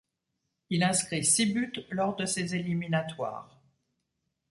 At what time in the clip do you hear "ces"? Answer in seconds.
2.25-2.55